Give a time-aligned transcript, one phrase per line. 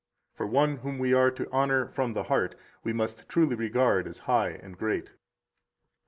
[0.33, 4.17] For one whom we are to honor from the heart we must truly regard as
[4.25, 5.11] high and great.